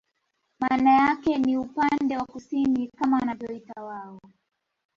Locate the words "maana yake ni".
0.59-1.57